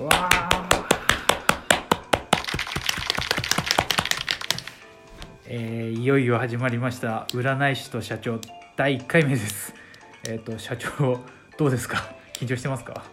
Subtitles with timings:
[0.00, 0.48] わあ
[5.46, 7.26] えーいよいよ始まりました。
[7.30, 8.40] 占い師と社長
[8.76, 9.74] 第1回目です。
[10.26, 11.20] えっ、と社長
[11.58, 12.02] どうですか？
[12.32, 13.04] 緊張してますか？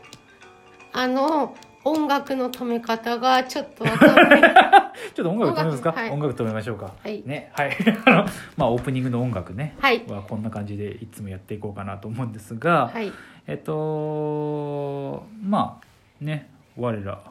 [0.94, 4.42] あの音楽の止め方がちょっとわかんない。
[5.14, 5.90] ちょっと音楽止めますか？
[5.90, 6.10] 音楽はい。
[6.12, 6.94] 音楽止めましょうか。
[7.04, 7.22] はい。
[7.26, 7.78] ねはい。
[8.06, 8.26] あの
[8.58, 9.76] まあオープニングの音楽ね。
[9.80, 10.04] はい。
[10.08, 13.12] はこんな感じでいつもやっていこうかなと思うんですが、はい。
[13.46, 17.22] えっとまあね我ら、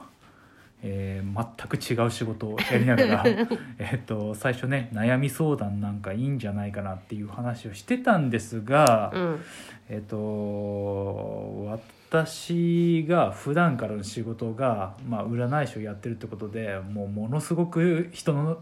[0.83, 3.25] えー全く違う仕事をやりながら
[3.79, 9.41] えっと最初ね悩み相談なんかいいんじゃないかなっていう話をしてたんですが、うん。
[9.89, 11.67] えっと
[12.11, 18.59] 私が普段からの仕事が、まあ、占い師をやってるってことでもうものすごく人の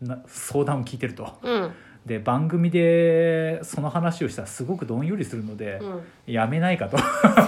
[0.00, 1.38] な相談を聞いてると。
[1.42, 1.70] うん。
[2.06, 5.86] で番組でその話をしたらすごくどんよりするので、う
[6.30, 6.32] ん。
[6.32, 6.98] やめないかと。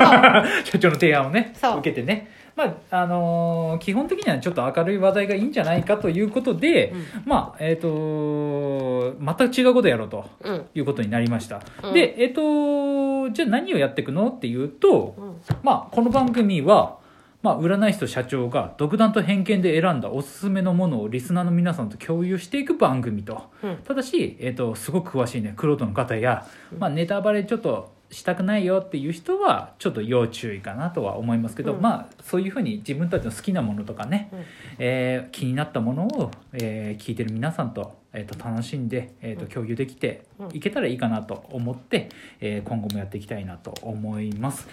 [0.64, 2.30] 社長の提案をね受けてね。
[2.56, 6.94] まああのー基本的にはちょっと明るい話題がいいんじゃないかということで、
[7.26, 10.66] まあえっ、と全く違うことをやろうとうん。
[10.74, 11.92] いうことになりました、うん。
[11.92, 15.36] でえっ、とじゃあ何をやっていくのっていうと、うん。
[15.62, 16.96] まあ、この番組は、
[17.46, 23.50] まあ、占い師と社長が独断と偏見で選んだおすすめのものをリスナーの皆さんと共有していく番組と。
[23.62, 23.76] うん。
[23.84, 26.44] ただし、えー、とすごく詳しいねクロートの方や、
[26.76, 31.80] まあ、ネタバレちょっとしたくないよっていう人はちょっと要注意かなとは思いますけど、うん。
[31.80, 34.44] まあそういうふうに自分たちの好きなものとかね、うん。
[34.80, 39.48] えー気になったものを、えー聞いてる皆さんと,、えー、と楽しんで、えー、とうん。
[39.50, 40.56] 共有できてうん。
[40.56, 42.08] いけたらいいかなと思って、
[42.40, 44.66] えー今後もやっていきたいなと思います。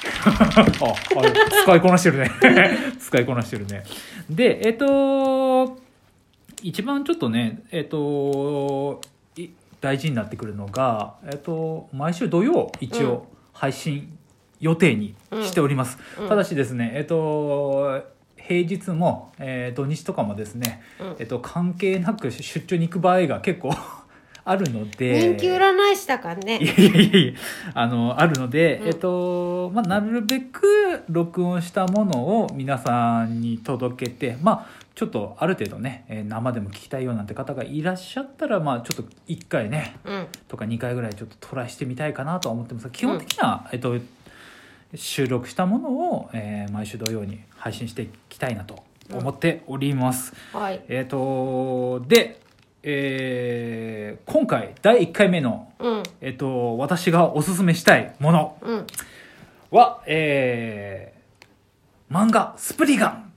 [0.24, 2.30] ああれ使いこなしてるね。
[2.98, 3.84] 使いこなしてるね。
[4.30, 5.78] でえっ、と
[6.62, 9.00] 一番ちょっとねえっ、と
[9.36, 9.48] い
[9.80, 14.16] 大事になってくるのがえっ、と毎週土曜一応配信
[14.60, 16.28] 予定にしております、うん。
[16.28, 18.02] ただしですねえっ、と
[18.36, 21.16] 平日も、えー土日とかもですね、うん。
[21.20, 23.72] えっと、関係なく出張に行く場合が結構
[24.50, 26.58] あるので人気占い師だからいね。
[26.60, 27.32] やいやいやいや
[27.72, 40.26] あのあるので、うんえっとまあ、なるべく録音したものを皆さんに届けてまあちょっとある程度ね、えー生でも聞きたいよなんて方がいらっしゃったらまあちょっと1回ねうん。
[40.48, 43.96] とか2回ぐらいちょっとトライしてみたいかなとは思ってますが基本的には、えっと、
[44.96, 50.34] 収録したものを、えー毎週土曜に配信していきたいなと思っております。
[50.52, 50.82] はい。
[50.88, 52.40] えっ、とで、
[52.82, 56.02] えー今回第1回目のうん。
[56.20, 58.86] えっと、私がおすすめしたいものうん。
[59.70, 63.32] は、えー、漫画、スプリガン。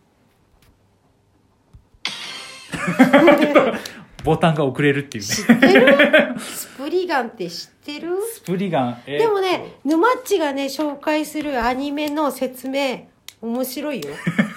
[4.23, 5.29] ボタンが遅れるっていうね。
[5.29, 6.39] 知ってる？
[6.39, 8.09] スプリガンって知ってる？
[8.33, 9.01] スプリガン。
[9.05, 13.07] えーでもね、沼っちがね、紹介するアニメの説明、
[13.41, 14.09] 面白いよ。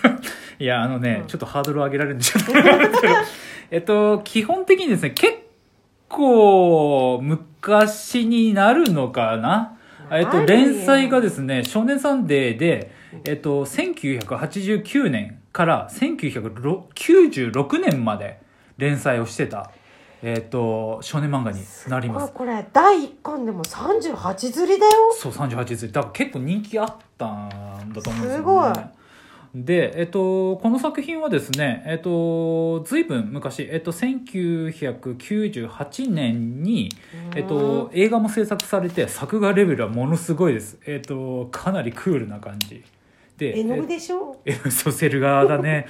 [0.58, 3.14] いや、あのね、うんちょっとハードルを上げられるんでちょっとあれなんですけど
[3.70, 5.34] えっと、基本的にですね、結
[6.08, 9.76] 構、昔になるのかな？
[10.10, 12.92] えっと、連載がですね、少年サンデーで、
[13.24, 18.38] えっと、1989年から1996年まで
[18.78, 19.72] 連載をしてた、
[20.22, 22.32] えっと、少年漫画になります。
[22.32, 24.92] これ、第1巻でも38釣りだよ。
[25.12, 25.90] そう、38歳。
[25.90, 28.36] だから結構人気あったんだと思うんですよ、ね。
[28.36, 28.72] すごい
[29.64, 36.90] で、えっと、この作品はですね、えっと、ずいぶん昔、えっと、1998年に、
[37.34, 40.76] えっと、映画も制作されて、作画レベルはものすごいです。
[40.86, 42.84] えっと、かなりクールな感じ。
[43.38, 44.36] で、絵の具でしょ？
[44.44, 45.86] えそうセル画だね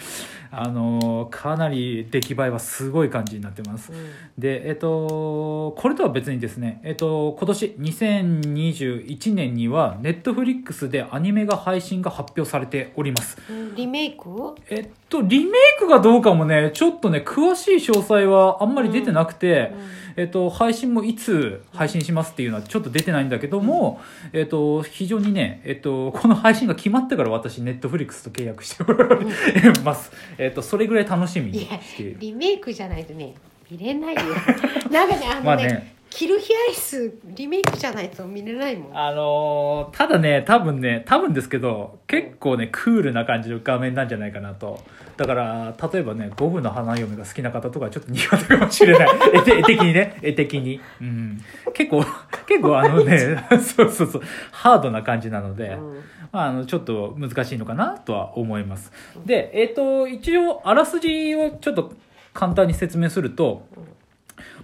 [0.59, 3.93] あのかなり出来栄えはすごい感じになってます。
[4.39, 13.37] でえっとこれとは別にですねえっと今年2021年にはネットフリックスでアニメが配信が発表されております。
[13.51, 14.55] うんリメイク？
[14.71, 19.73] えっとリメイクがどうかもねちょっとね詳しい詳細はあんまり出てなくて、
[20.17, 24.01] えっと、配信もいつ配信しますっていうのはちょっと出てないんだけども、
[24.33, 30.11] えっと、非常にね、えっと、この配信が決まってから私、ネットフリックスと契約しております。
[30.39, 32.17] えっと、それぐらい楽しみにしている。
[32.19, 33.35] リメイクじゃないとね
[33.71, 34.23] 見れないよ
[34.91, 44.83] なんかねあのね,、まあねキルヒアイスリメイクじゃないと見れないもんあのーただね、多分ね、多分ですけど、結構ね、クールな感じの画面なんじゃないかなと。
[45.17, 49.09] だから、例えばね、五分の花嫁が好きな方とかちょっと苦手かもしれない。
[49.35, 50.81] 絵的絵的にね、絵的に。
[51.01, 51.41] うん。
[51.75, 52.05] 結構、
[52.47, 56.01] 結構あのね、 そうそうそう、ハードな感じなので、うん
[56.33, 58.93] まあ、あのちょっと難しいのかなとは思います。
[59.25, 61.93] で、えっ、と、一応、あらすじをちょっと
[62.35, 63.67] 簡単に説明すると、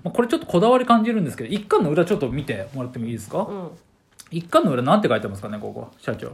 [0.03, 3.71] まあ、これちょっとこだわり感じるんですけど、一巻の裏ちょっと見てもらってもいいですか、うん。
[4.31, 6.33] 一巻の裏なんて書いてますかねここ社長。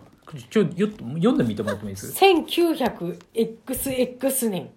[0.51, 4.71] ちょよ読んでみてもらってもいいです？1900XX 年。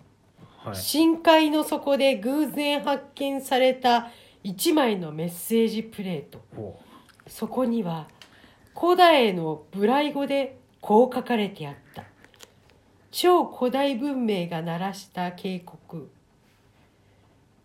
[0.63, 0.75] はい。
[0.75, 4.09] 深海の底で偶然発見された
[4.43, 6.41] 一枚のメッセージプレート。
[6.55, 6.79] ほ
[7.27, 8.07] そこには
[8.79, 12.05] 古代のブライ語でこう書かれてあった。
[13.11, 15.77] 超古代文明が鳴らした警告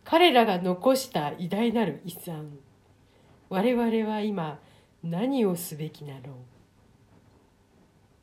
[0.08, 2.52] 彼らが残した偉大なる遺産。
[3.48, 4.58] 我々は今
[5.02, 6.26] 何をすべきなろう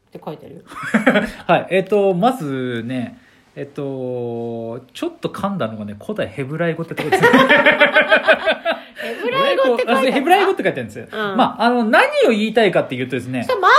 [0.09, 0.61] って書いてあるよ。
[0.61, 0.65] う
[1.51, 3.19] はいえっ、とまずね
[3.55, 11.37] えっ、とちょっと噛んだのがね古代ヘブライ語ってとこですねヘブライ語って書いてあ った ヘブライ語って書いてあるんですよ、ん。
[11.37, 13.43] まああの何を言いたいかっていうとですね。
[13.43, 13.71] それまん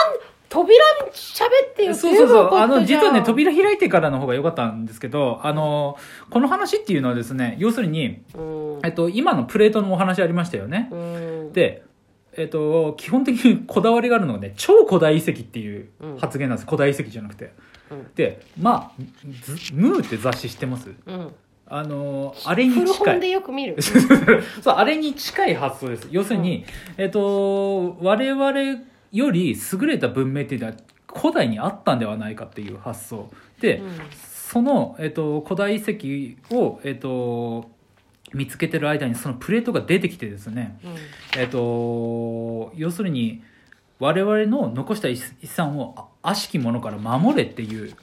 [0.54, 0.78] 扉
[1.12, 2.54] 喋ってよそうそうそう。
[2.54, 5.98] あの、実はね、扉開いてからの方が良かったんですけど、あの、
[6.30, 10.88] この話っていうのはですね、要するに、うんえっと、今のプレートのお話ありましたよね。
[10.92, 11.82] うんで、
[12.36, 15.88] えっと、基本的にこだわりがあるのがね、超古代遺跡っていう
[16.20, 16.66] 発言なんです。
[16.66, 17.52] 古代遺跡じゃなくて。
[17.90, 19.02] うんで、まあ、
[19.42, 20.88] ずムーって雑誌知ってます？
[21.06, 21.34] うん
[21.66, 23.12] あの、あれに古近い。
[23.14, 23.76] 本でよく見る
[24.62, 26.06] そう、あれに近い発想です。
[26.10, 26.64] 要するに、
[26.96, 28.52] えっと、我々
[29.14, 30.75] より優れた文明っていうのは
[31.06, 33.31] 古代にあったんではないかっていう発想。
[33.61, 33.90] で、うん。
[34.12, 37.70] その、えっと、古代遺跡を、えっと、
[38.32, 41.40] 見つけてる間にそのプレートが出てきてですね、うん。
[41.40, 43.43] えっと、要するに
[44.00, 47.94] 我々の残した遺遺産をあ悪しきものから守れっていう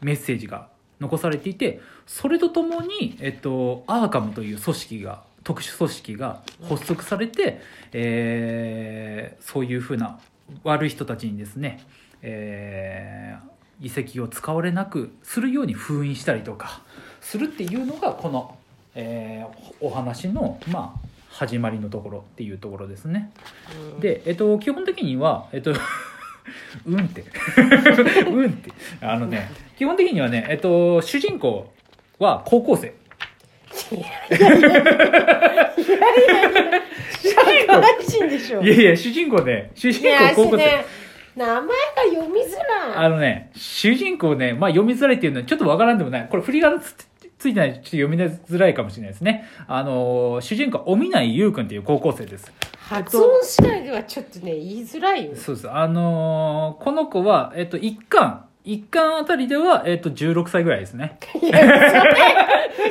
[0.00, 0.68] メッセージが
[1.00, 7.60] 残されていてそれとともに、えっと、アーカムという組織が特殊組織が発足されて、
[7.92, 10.20] えーそういうふうな
[10.64, 11.80] 悪い人たちにですね、
[12.22, 13.52] えー
[13.82, 16.82] 遺跡を使われなくするように封印したりとか
[17.20, 18.56] するっていうのがこの、
[18.94, 23.32] えーお話の、まあ、始まりのところっていうところですね。
[23.98, 25.72] で、えっと、基本的には、えっと、
[26.86, 27.24] うんって。
[28.30, 28.70] うんって。
[29.00, 31.72] あのね、基本的にはね、えっと、主人公
[32.20, 32.94] は高校生。
[33.74, 34.04] 社会
[38.00, 40.56] 人でしょいやいや、主人公ね、主人ね公高校生。
[40.58, 40.84] ね
[41.34, 41.66] 名前が
[42.12, 46.28] 読みづらいあのね、主人公ね、まあ読みづらいっていうのはちょっとわからんでもない。
[46.30, 46.94] これ振り仮名つ
[47.38, 49.48] ついてないとちょっと読みづらいかもしれないですね。
[49.66, 52.52] あのー、主人公は、おみないゆうくんっていう高校生です。
[52.76, 55.70] 発音次第ではちょっとね言いづらいよそうです。
[55.70, 61.18] あのーこの子は、えっと、一巻、一巻あたりでは、えっと、16歳ぐらいですね。
[61.40, 61.58] いや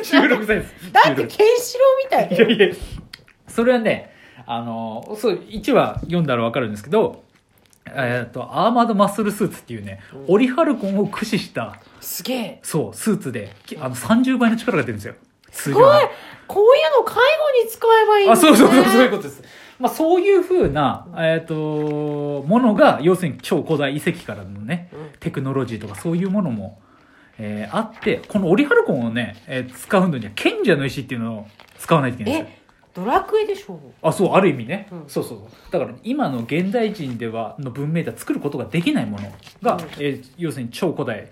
[0.01, 0.91] それ 16歳です。
[0.91, 2.75] だって16ケンシロウみたいだよいやいや、
[3.47, 4.11] それはね、
[4.45, 7.23] あの、そう、1話読んだらわかるんですけど、
[7.85, 15.15] えっ、と、アーマードマッスルスーツっていうね、オリハルコンを駆使した、すげえそう、スーツで、きあの、30倍の力が出るんですよ。
[15.51, 15.83] 通すごい
[16.47, 19.43] こういうの介護に使えばいいのあ、ねそうそうそう、そういうことです。
[19.79, 26.79] まあ、そういうふうな、えっ、と、ものが、要するに超古代遺跡からのね、うんテクノロジーとかそういうものも、
[27.37, 31.47] えーあって、このオリハルコンをね、えー使うのには賢者の石っていうのを
[31.79, 32.60] 使わないといけないんですよ。
[32.95, 34.87] えドラクエでしょあ、そう、ある意味ね。
[34.91, 35.39] うんそうそう。
[35.71, 41.29] だから、今の現代人では、の文明では作ることができないものが、うんえー要するに超古代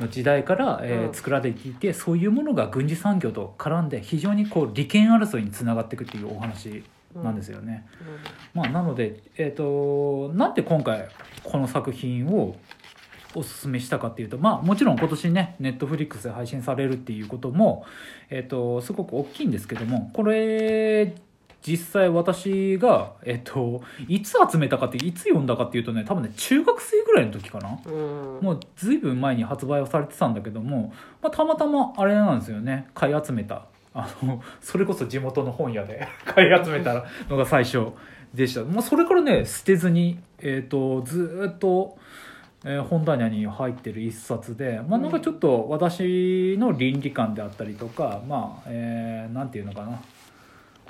[0.00, 6.82] の時代から、えーうん作られていて、そういうものが軍事産業と絡んで、非常にこう、利権争いにつながっていくっていうお話
[7.14, 7.86] なんですよね。
[8.54, 11.08] まあ、なので、えっ、と、なんで今回、
[11.44, 12.56] この作品を、
[13.34, 17.84] おすすめしたかっていうとまあもちろん今年ねネットフリックスで配信されるっていうことも、
[18.30, 21.14] えっとすごく大きいんですけどもこれ
[21.62, 27.78] 実際私が、えっといつ集めたかっていつ読んだかっていうとね多分ね中学生ぐらいの時かな。
[27.86, 28.38] うん。
[28.42, 33.66] もうずいぶん前に発売をされてたんだけども、まあ、たまたまあれなんですよね買い集めた。
[33.94, 37.88] あのそれこそ地元の本屋で 買い集めたのが最初
[38.32, 41.98] でした、まあ、それからね捨てずに、えー、とずーっと、
[42.64, 50.00] えー本棚に入ってる一冊で、まあ、なんかちょっと私の倫理観であったりとかまあ、えーなんていうのかな、ま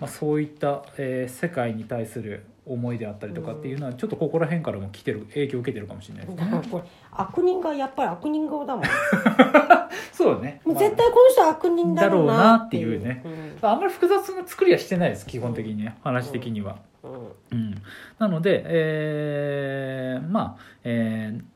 [0.03, 6.63] あ、そういった、えー世界に対する思いであったりとかっていうのはちょっとここら辺からも来てる影響を受けてるかもしれないですね。
[6.71, 8.85] これ悪人がやっぱり悪人顔だもん。
[10.13, 10.61] そうだね。
[10.65, 10.85] もうまあ。
[10.85, 17.59] 絶対この人悪人だろうなっていうだろうなってうんあんまり複雑な作りはしてないです基本的にね話的には、うん。
[17.59, 17.75] うん、
[18.19, 21.52] なので、えーまあ、えー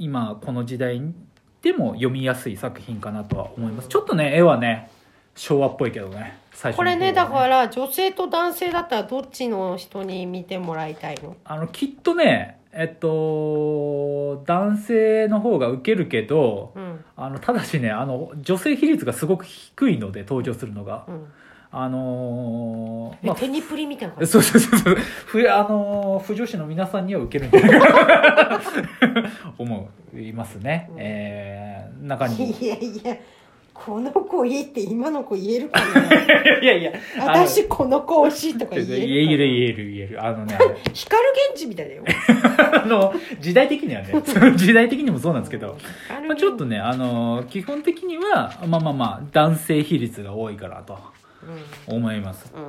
[0.00, 1.00] 今この時代
[1.60, 3.88] でも読みやすい作品かなとは思います。
[3.88, 4.90] ちょっとね絵はね
[5.36, 11.36] 昭和っぽいけどね最初この方はれねだから女性と男性だったらどっちの人に見てもらいたいの？
[11.44, 17.04] あのきっとねえっと男性の方が受けるけどうん。
[17.16, 21.04] あのただしねあの女性比率がすごく低いので登場するのが。
[21.08, 21.26] うん
[21.72, 24.32] あのーまあえテニプリみたいな感じ？
[24.32, 24.80] そうそうそう。
[24.80, 24.94] そう。
[24.96, 28.60] ふ、あのー、不女子の皆さんには受けるんじゃないか
[29.08, 29.30] な。
[29.58, 30.88] 思いますね。
[30.92, 30.96] うん。
[30.98, 32.50] えー、中に。
[32.50, 33.16] いやいや
[33.72, 36.60] この子いいって今の子言えるかな？
[36.60, 40.22] いやいや、私この子推しとか言える言える言える言える。
[40.24, 40.58] あのね、
[40.92, 42.02] 光源氏みたいだよ。
[42.84, 44.12] あの、時代的にはね、
[44.56, 50.98] 時代的にもそうなんですけど、光まあ、ちょっとね、あのー、基本的には、まあまあまあ、男性比率が多いからと
[51.86, 52.52] 思います。
[52.54, 52.68] うん、うん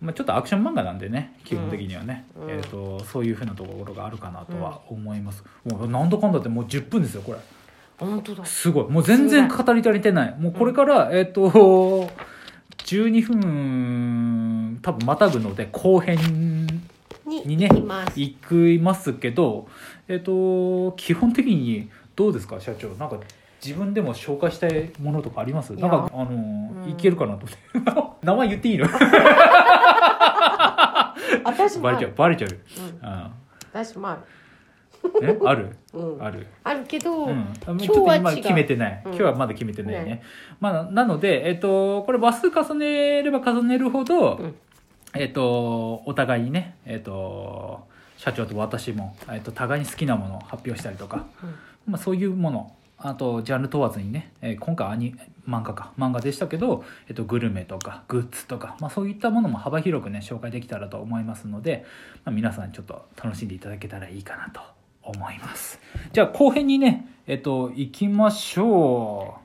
[0.00, 2.50] まあ、ちょっとアクション漫画なんでね基本的にはね、うん。
[2.50, 7.38] えー、とそういうふうなところがあるかなとは思います、もうなんだかんだってもう10分ですよこれ。
[7.98, 8.44] 本当だ。
[8.44, 8.90] すごい。
[8.90, 10.34] もう全然語り足りてない。
[10.38, 12.10] もうこれから、えっ、と
[12.78, 16.18] 12分多分またぐので後編
[17.26, 18.20] ににね行きます。
[18.20, 19.68] 行きますけど
[20.08, 22.88] えっ、と基本的にどうですか社長？
[22.94, 23.18] なんか
[23.64, 25.72] 自分でも紹介したいものとかあります？
[25.74, 26.30] なんかあの、
[26.84, 26.90] うん。
[26.90, 28.22] いけるかなと思って。
[28.26, 28.86] 名前言っていいの？
[31.44, 33.08] 私もバレちゃうバレちゃう、うん。
[33.08, 33.30] うん
[33.72, 34.18] 私もあ
[35.22, 35.38] え？
[35.44, 35.62] ある？
[35.62, 39.12] る、 うん、ある、あるけど、うん、今日は今決めてない、うん。
[39.12, 40.04] 今日はまだ決めてないね。
[40.04, 40.22] ね。
[40.60, 44.54] まあ、なので、えっと、これ話数重ねれば重ねるほど、うん。
[45.14, 51.26] えっと、お互いにね、えっと、社長と私も、えっと、互いに好きなものを発表したりとか、
[51.86, 52.72] まあ、そういうもの
[53.04, 55.14] あとジャンル問わずにね、え今回アニ
[55.48, 55.92] 漫画か。
[55.98, 61.84] 漫画でしたけど、えっと、グルメとかグッズとか、まあ、そういったものも幅広くね紹介できたらと思いますので、
[62.24, 64.60] まあ、皆さんちょっと楽しんでいただけたらいいかなと
[65.02, 65.80] 思います。
[66.12, 69.41] じゃあ後編にねえっと行きましょう。